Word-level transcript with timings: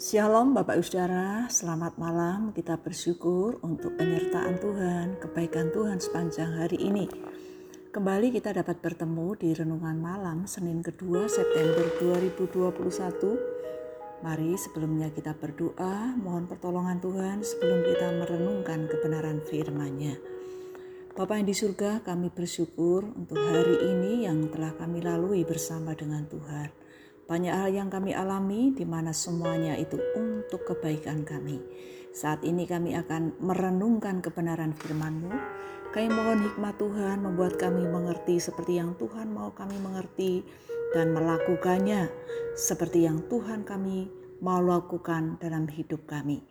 Shalom 0.00 0.56
Bapak 0.56 0.80
Ibu 0.80 0.84
Saudara, 0.88 1.44
selamat 1.52 2.00
malam. 2.00 2.56
Kita 2.56 2.80
bersyukur 2.80 3.60
untuk 3.60 4.00
penyertaan 4.00 4.56
Tuhan, 4.56 5.20
kebaikan 5.20 5.68
Tuhan 5.76 6.00
sepanjang 6.00 6.56
hari 6.56 6.80
ini. 6.80 7.04
Kembali 7.92 8.32
kita 8.32 8.56
dapat 8.56 8.80
bertemu 8.80 9.36
di 9.36 9.52
renungan 9.52 10.00
malam 10.00 10.48
Senin 10.48 10.80
kedua 10.80 11.28
September 11.28 11.84
2021. 12.00 14.24
Mari 14.24 14.56
sebelumnya 14.56 15.12
kita 15.12 15.36
berdoa, 15.36 16.16
mohon 16.16 16.48
pertolongan 16.48 16.96
Tuhan 17.04 17.44
sebelum 17.44 17.84
kita 17.84 18.24
merenungkan 18.24 18.88
kebenaran 18.88 19.44
firman-Nya. 19.44 20.16
Bapak 21.12 21.44
yang 21.44 21.52
di 21.52 21.54
surga, 21.60 22.00
kami 22.00 22.32
bersyukur 22.32 23.04
untuk 23.04 23.36
hari 23.36 23.84
ini 23.84 24.24
yang 24.24 24.48
telah 24.48 24.72
kami 24.80 25.04
lalui 25.04 25.44
bersama 25.44 25.92
dengan 25.92 26.24
Tuhan. 26.24 26.79
Banyak 27.30 27.54
hal 27.54 27.70
yang 27.70 27.86
kami 27.94 28.10
alami 28.10 28.74
di 28.74 28.82
mana 28.82 29.14
semuanya 29.14 29.78
itu 29.78 29.94
untuk 30.18 30.66
kebaikan 30.66 31.22
kami. 31.22 31.62
Saat 32.10 32.42
ini 32.42 32.66
kami 32.66 32.98
akan 32.98 33.38
merenungkan 33.38 34.18
kebenaran 34.18 34.74
firman-Mu. 34.74 35.30
Kami 35.94 36.10
mohon 36.10 36.42
hikmat 36.42 36.74
Tuhan 36.82 37.22
membuat 37.22 37.54
kami 37.54 37.86
mengerti 37.86 38.42
seperti 38.42 38.82
yang 38.82 38.98
Tuhan 38.98 39.30
mau 39.30 39.54
kami 39.54 39.78
mengerti 39.78 40.42
dan 40.90 41.14
melakukannya 41.14 42.10
seperti 42.58 43.06
yang 43.06 43.22
Tuhan 43.30 43.62
kami 43.62 44.10
mau 44.42 44.58
lakukan 44.58 45.38
dalam 45.38 45.70
hidup 45.70 46.10
kami. 46.10 46.42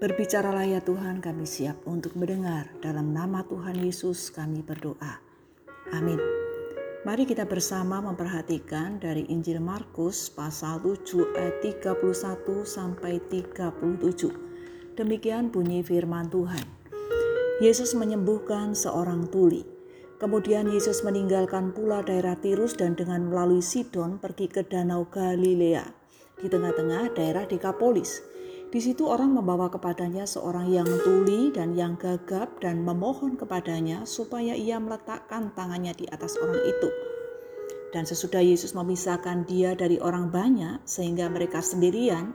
Berbicaralah 0.00 0.64
ya 0.64 0.80
Tuhan, 0.80 1.20
kami 1.20 1.44
siap 1.44 1.84
untuk 1.84 2.16
mendengar. 2.16 2.72
Dalam 2.80 3.12
nama 3.12 3.44
Tuhan 3.44 3.76
Yesus 3.84 4.32
kami 4.32 4.64
berdoa. 4.64 5.20
Amin. 5.92 6.39
Mari 7.00 7.24
kita 7.24 7.48
bersama 7.48 8.04
memperhatikan 8.04 9.00
dari 9.00 9.24
Injil 9.32 9.56
Markus 9.56 10.28
pasal 10.28 10.84
7 10.84 11.32
ayat 11.32 11.80
31 11.80 11.96
sampai 12.68 13.16
37. 13.24 15.00
Demikian 15.00 15.48
bunyi 15.48 15.80
firman 15.80 16.28
Tuhan. 16.28 16.60
Yesus 17.64 17.96
menyembuhkan 17.96 18.76
seorang 18.76 19.32
tuli. 19.32 19.64
Kemudian 20.20 20.68
Yesus 20.68 21.00
meninggalkan 21.00 21.72
pula 21.72 22.04
daerah 22.04 22.36
Tirus 22.36 22.76
dan 22.76 22.92
dengan 22.92 23.32
melalui 23.32 23.64
Sidon 23.64 24.20
pergi 24.20 24.52
ke 24.52 24.68
Danau 24.68 25.08
Galilea 25.08 25.88
di 26.36 26.52
tengah-tengah 26.52 27.16
daerah 27.16 27.48
Dekapolis. 27.48 28.20
Di 28.70 28.78
situ 28.78 29.02
orang 29.02 29.34
membawa 29.34 29.66
kepadanya 29.66 30.30
seorang 30.30 30.70
yang 30.70 30.86
tuli 31.02 31.50
dan 31.50 31.74
yang 31.74 31.98
gagap 31.98 32.62
dan 32.62 32.86
memohon 32.86 33.34
kepadanya 33.34 34.06
supaya 34.06 34.54
ia 34.54 34.78
meletakkan 34.78 35.50
tangannya 35.58 35.90
di 35.90 36.06
atas 36.06 36.38
orang 36.38 36.62
itu. 36.62 36.88
Dan 37.90 38.06
sesudah 38.06 38.38
Yesus 38.38 38.70
memisahkan 38.78 39.42
dia 39.50 39.74
dari 39.74 39.98
orang 39.98 40.30
banyak 40.30 40.86
sehingga 40.86 41.26
mereka 41.26 41.58
sendirian, 41.58 42.30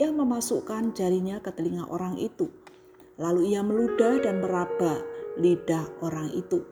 ia 0.00 0.08
memasukkan 0.08 0.96
jarinya 0.96 1.36
ke 1.44 1.52
telinga 1.52 1.84
orang 1.92 2.16
itu. 2.16 2.48
Lalu 3.20 3.52
ia 3.52 3.60
meludah 3.60 4.24
dan 4.24 4.40
meraba 4.40 5.04
lidah 5.36 5.84
orang 6.00 6.32
itu. 6.32 6.64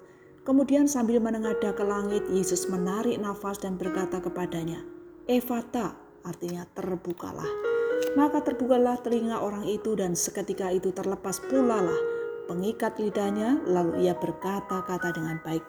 Kemudian 0.49 0.89
sambil 0.89 1.21
menengadah 1.21 1.77
ke 1.77 1.85
langit, 1.85 2.25
Yesus 2.33 2.65
menarik 2.73 3.21
nafas 3.21 3.61
dan 3.61 3.77
berkata 3.77 4.25
kepadanya, 4.25 4.81
Evata, 5.29 5.93
artinya 6.25 6.65
terbukalah. 6.73 7.76
Maka 8.17 8.45
terbukalah 8.45 9.01
telinga 9.01 9.41
orang 9.41 9.69
itu 9.69 9.93
dan 9.97 10.17
seketika 10.17 10.73
itu 10.73 10.93
terlepas 10.93 11.41
pula 11.45 11.85
lah 11.85 12.01
pengikat 12.47 12.97
lidahnya 13.03 13.61
lalu 13.67 14.07
ia 14.07 14.15
berkata-kata 14.15 15.11
dengan 15.13 15.43
baik. 15.43 15.67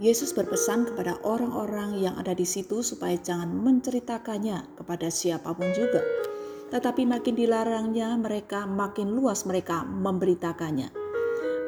Yesus 0.00 0.32
berpesan 0.32 0.88
kepada 0.88 1.20
orang-orang 1.28 2.00
yang 2.00 2.16
ada 2.16 2.32
di 2.32 2.48
situ 2.48 2.80
supaya 2.80 3.20
jangan 3.20 3.52
menceritakannya 3.52 4.80
kepada 4.80 5.12
siapa 5.12 5.52
pun 5.52 5.68
juga. 5.76 6.00
Tetapi 6.72 7.04
makin 7.04 7.36
dilarangnya 7.36 8.16
mereka, 8.16 8.64
makin 8.64 9.12
luas 9.12 9.44
mereka 9.44 9.84
memberitakannya. 9.84 10.88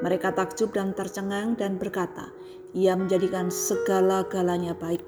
Mereka 0.01 0.33
takjub 0.33 0.73
dan 0.73 0.97
tercengang 0.97 1.61
dan 1.61 1.77
berkata, 1.77 2.33
ia 2.73 2.97
menjadikan 2.97 3.53
segala-galanya 3.53 4.73
baik 4.81 5.05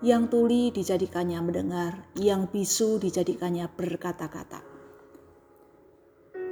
yang 0.00 0.32
tuli 0.32 0.72
dijadikannya 0.72 1.44
mendengar, 1.44 2.08
yang 2.16 2.48
bisu 2.48 2.96
dijadikannya 2.96 3.68
berkata-kata. 3.68 4.64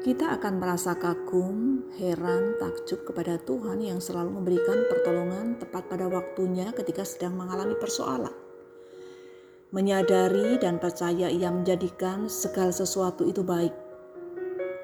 Kita 0.04 0.36
akan 0.36 0.60
merasa 0.60 0.94
kagum, 1.00 1.88
heran, 1.96 2.60
takjub 2.60 3.08
kepada 3.08 3.40
Tuhan 3.40 3.80
yang 3.80 4.04
selalu 4.04 4.36
memberikan 4.36 4.84
pertolongan 4.92 5.56
tepat 5.56 5.88
pada 5.88 6.06
waktunya 6.12 6.70
ketika 6.76 7.08
sedang 7.08 7.40
mengalami 7.40 7.72
persoalan. 7.80 8.36
Menyadari 9.72 10.60
dan 10.60 10.76
percaya 10.76 11.32
ia 11.32 11.48
menjadikan 11.48 12.28
segala 12.28 12.72
sesuatu 12.72 13.24
itu 13.24 13.40
baik. 13.40 13.72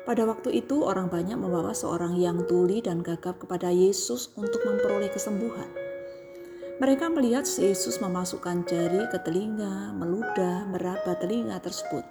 Pada 0.09 0.25
waktu 0.25 0.61
itu 0.61 0.85
orang 0.85 1.13
banyak 1.13 1.37
membawa 1.37 1.73
seorang 1.73 2.17
yang 2.17 2.45
tuli 2.49 2.81
dan 2.85 3.01
gagap 3.01 3.41
kepada 3.41 3.73
Yesus 3.73 4.33
untuk 4.37 4.61
memperoleh 4.65 5.09
kesembuhan. 5.09 5.84
Mereka 6.75 7.07
melihat 7.07 7.47
Yesus 7.47 8.03
memasukkan 8.03 8.67
jari 8.67 9.07
ke 9.07 9.23
telinga, 9.23 9.95
meludah, 9.95 10.67
meraba 10.67 11.15
telinga 11.15 11.63
tersebut. 11.63 12.03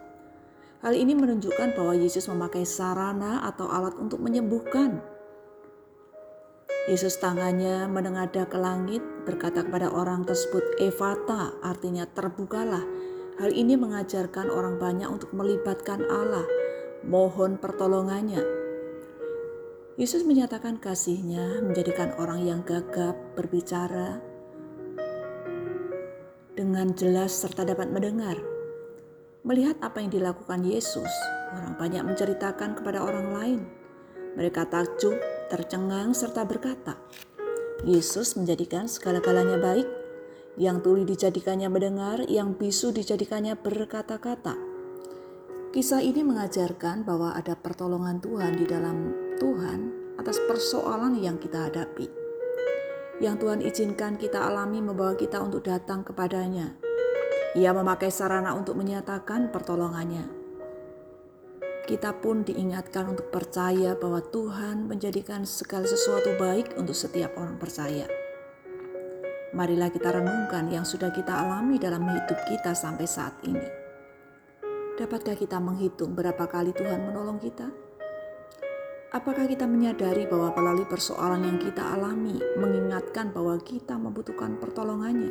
Hal 0.79 0.95
ini 0.95 1.11
menunjukkan 1.19 1.75
bahwa 1.75 1.91
Yesus 1.99 2.31
memakai 2.31 2.63
sarana 2.63 3.43
atau 3.43 3.67
alat 3.67 3.91
untuk 3.99 4.23
menyembuhkan. 4.23 5.03
Yesus 6.87 7.19
tangannya 7.19 7.91
menengadah 7.91 8.47
ke 8.47 8.55
langit, 8.55 9.03
berkata 9.27 9.67
kepada 9.67 9.91
orang 9.91 10.23
tersebut, 10.23 10.79
"Evata," 10.79 11.59
artinya 11.59 12.07
terbukalah. 12.07 12.83
Hal 13.43 13.51
ini 13.51 13.75
mengajarkan 13.75 14.47
orang 14.47 14.79
banyak 14.79 15.11
untuk 15.11 15.35
melibatkan 15.35 16.07
Allah, 16.07 16.47
mohon 17.03 17.59
pertolongannya. 17.59 18.43
Yesus 19.99 20.23
menyatakan 20.23 20.79
kasihnya 20.79 21.59
menjadikan 21.63 22.15
orang 22.15 22.47
yang 22.47 22.59
gagap 22.63 23.15
berbicara, 23.35 24.32
dengan 26.73 26.89
jelas 26.97 27.29
serta 27.37 27.69
dapat 27.69 27.93
mendengar. 27.93 28.33
Melihat 29.45 29.77
apa 29.85 30.01
yang 30.01 30.09
dilakukan 30.09 30.65
Yesus, 30.65 31.13
orang 31.53 31.77
banyak 31.77 32.01
menceritakan 32.01 32.73
kepada 32.73 33.05
orang 33.05 33.29
lain. 33.29 33.61
Mereka 34.33 34.73
takjub, 34.73 35.13
tercengang, 35.53 36.17
serta 36.17 36.49
berkata, 36.49 36.97
Yesus 37.85 38.33
menjadikan 38.33 38.89
segala-galanya 38.89 39.61
baik, 39.61 39.85
yang 40.57 40.81
tuli 40.81 41.05
dijadikannya 41.05 41.69
mendengar, 41.69 42.25
yang 42.25 42.57
bisu 42.57 42.89
dijadikannya 42.89 43.53
berkata-kata. 43.53 44.57
Kisah 45.77 46.01
ini 46.01 46.25
mengajarkan 46.25 47.05
bahwa 47.05 47.37
ada 47.37 47.53
pertolongan 47.53 48.17
Tuhan 48.17 48.57
di 48.57 48.65
dalam 48.65 49.13
Tuhan 49.37 49.93
atas 50.17 50.41
persoalan 50.49 51.21
yang 51.21 51.37
kita 51.37 51.69
hadapi 51.69 52.22
yang 53.21 53.37
Tuhan 53.37 53.61
izinkan 53.61 54.17
kita 54.17 54.41
alami 54.41 54.81
membawa 54.81 55.13
kita 55.13 55.37
untuk 55.37 55.69
datang 55.69 56.01
kepadanya. 56.01 56.73
Ia 57.53 57.69
memakai 57.69 58.09
sarana 58.09 58.57
untuk 58.57 58.73
menyatakan 58.73 59.53
pertolongannya. 59.53 60.25
Kita 61.83 62.15
pun 62.17 62.41
diingatkan 62.47 63.11
untuk 63.11 63.29
percaya 63.29 63.93
bahwa 63.93 64.23
Tuhan 64.23 64.87
menjadikan 64.87 65.43
segala 65.43 65.85
sesuatu 65.85 66.33
baik 66.39 66.79
untuk 66.79 66.95
setiap 66.95 67.35
orang 67.37 67.59
percaya. 67.59 68.07
Marilah 69.53 69.93
kita 69.93 70.09
renungkan 70.09 70.71
yang 70.73 70.81
sudah 70.81 71.13
kita 71.13 71.29
alami 71.29 71.77
dalam 71.77 72.01
hidup 72.09 72.39
kita 72.49 72.73
sampai 72.73 73.05
saat 73.05 73.37
ini. 73.45 73.67
Dapatkah 74.97 75.37
kita 75.37 75.61
menghitung 75.61 76.17
berapa 76.17 76.49
kali 76.49 76.73
Tuhan 76.73 77.05
menolong 77.05 77.37
kita? 77.37 77.92
Apakah 79.13 79.45
kita 79.45 79.69
menyadari 79.69 80.25
bahwa 80.25 80.57
melalui 80.57 80.89
persoalan 80.89 81.45
yang 81.45 81.61
kita 81.61 81.85
alami 81.85 82.33
mengingatkan 82.57 83.29
bahwa 83.29 83.61
kita 83.61 83.93
membutuhkan 83.93 84.57
pertolongannya? 84.57 85.29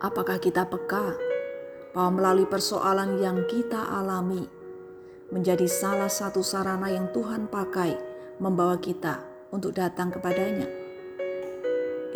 Apakah 0.00 0.40
kita 0.40 0.64
peka 0.64 1.12
bahwa 1.92 2.16
melalui 2.16 2.48
persoalan 2.48 3.20
yang 3.20 3.44
kita 3.44 3.84
alami 3.84 4.48
menjadi 5.28 5.68
salah 5.68 6.08
satu 6.08 6.40
sarana 6.40 6.88
yang 6.88 7.12
Tuhan 7.12 7.52
pakai 7.52 7.92
membawa 8.40 8.80
kita 8.80 9.20
untuk 9.52 9.76
datang 9.76 10.08
kepadanya? 10.08 10.72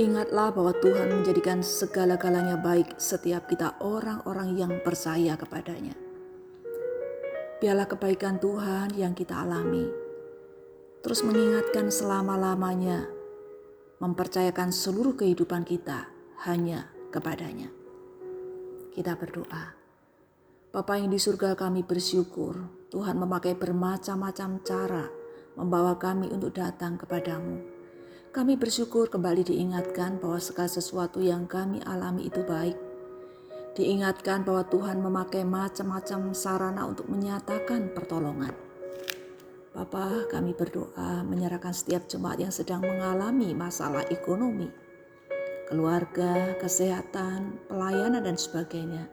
Ingatlah 0.00 0.48
bahwa 0.48 0.72
Tuhan 0.80 1.12
menjadikan 1.12 1.60
segala-galanya 1.60 2.56
baik 2.56 2.96
setiap 2.96 3.52
kita 3.52 3.76
orang-orang 3.84 4.56
yang 4.56 4.72
percaya 4.80 5.36
kepadanya. 5.36 6.03
Biarlah 7.64 7.88
kebaikan 7.88 8.36
Tuhan 8.44 8.92
yang 8.92 9.16
kita 9.16 9.40
alami. 9.40 9.88
Terus 11.00 11.24
mengingatkan 11.24 11.88
selama-lamanya, 11.88 13.08
mempercayakan 14.04 14.68
seluruh 14.68 15.16
kehidupan 15.16 15.64
kita 15.64 16.04
hanya 16.44 16.92
kepadanya. 17.08 17.72
Kita 18.92 19.16
berdoa. 19.16 19.72
Bapa 20.76 21.00
yang 21.00 21.08
di 21.08 21.16
surga 21.16 21.56
kami 21.56 21.88
bersyukur 21.88 22.68
Tuhan 22.92 23.16
memakai 23.16 23.56
bermacam-macam 23.56 24.60
cara 24.60 25.08
membawa 25.56 25.96
kami 25.96 26.28
untuk 26.36 26.52
datang 26.52 27.00
kepadamu. 27.00 27.64
Kami 28.28 28.60
bersyukur 28.60 29.08
kembali 29.08 29.40
diingatkan 29.40 30.20
bahwa 30.20 30.36
segala 30.36 30.68
sesuatu 30.68 31.24
yang 31.24 31.48
kami 31.48 31.80
alami 31.88 32.28
itu 32.28 32.44
baik 32.44 32.76
Diingatkan 33.74 34.46
bahwa 34.46 34.62
Tuhan 34.70 35.02
memakai 35.02 35.42
macam-macam 35.42 36.30
sarana 36.30 36.86
untuk 36.86 37.10
menyatakan 37.10 37.90
pertolongan. 37.90 38.54
Bapa, 39.74 40.30
kami 40.30 40.54
berdoa 40.54 41.26
menyerahkan 41.26 41.74
setiap 41.74 42.06
jemaat 42.06 42.38
yang 42.38 42.54
sedang 42.54 42.86
mengalami 42.86 43.50
masalah 43.50 44.06
ekonomi, 44.14 44.70
keluarga, 45.66 46.54
kesehatan, 46.62 47.58
pelayanan, 47.66 48.22
dan 48.22 48.38
sebagainya. 48.38 49.10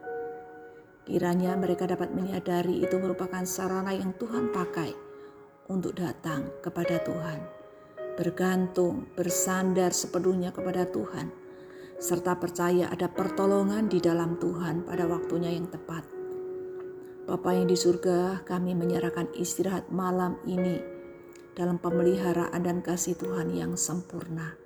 Kiranya 1.10 1.58
mereka 1.58 1.90
dapat 1.90 2.14
menyadari 2.14 2.86
itu 2.86 2.94
merupakan 3.02 3.42
sarana 3.42 3.90
yang 3.90 4.14
Tuhan 4.14 4.54
pakai 4.54 4.94
untuk 5.74 5.98
datang 5.98 6.46
kepada 6.62 7.02
Tuhan, 7.02 7.42
bergantung, 8.14 9.10
bersandar 9.18 9.90
sepenuhnya 9.90 10.54
kepada 10.54 10.86
Tuhan 10.86 11.41
serta 12.02 12.34
percaya 12.34 12.90
ada 12.90 13.06
pertolongan 13.06 13.86
di 13.86 14.02
dalam 14.02 14.34
Tuhan 14.42 14.82
pada 14.82 15.06
waktunya 15.06 15.54
yang 15.54 15.70
tepat. 15.70 16.02
Bapa 17.30 17.54
yang 17.54 17.70
di 17.70 17.78
surga, 17.78 18.42
kami 18.42 18.74
menyerahkan 18.74 19.30
istirahat 19.38 19.86
malam 19.94 20.34
ini 20.42 20.82
dalam 21.54 21.78
pemeliharaan 21.78 22.58
dan 22.58 22.82
kasih 22.82 23.14
Tuhan 23.14 23.54
yang 23.54 23.78
sempurna. 23.78 24.58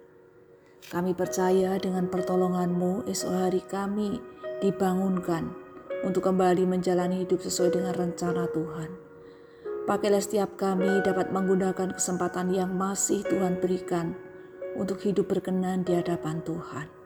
Kami 0.88 1.12
percaya 1.12 1.77
dengan 1.77 2.09
pertolonganmu 2.09 3.05
esok 3.05 3.33
hari 3.37 3.61
kami 3.69 4.17
dibangunkan 4.65 5.53
untuk 6.09 6.25
kembali 6.25 6.65
menjalani 6.65 7.29
hidup 7.29 7.44
sesuai 7.44 7.77
dengan 7.77 7.93
rencana 7.93 8.49
Tuhan. 8.49 8.91
Pakailah 9.85 10.25
setiap 10.25 10.56
kami 10.56 11.05
dapat 11.05 11.37
menggunakan 11.37 11.93
kesempatan 11.93 12.49
yang 12.49 12.73
masih 12.73 13.21
Tuhan 13.29 13.61
berikan 13.61 14.17
untuk 14.81 15.05
hidup 15.05 15.29
berkenan 15.29 15.85
di 15.85 16.00
hadapan 16.00 16.41
Tuhan. 16.41 17.06